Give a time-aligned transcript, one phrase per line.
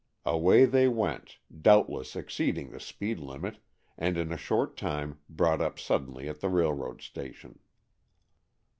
[0.25, 3.59] Away they went, doubtless exceeding the speed limit,
[3.99, 7.59] and in a short time brought up suddenly at the railroad station.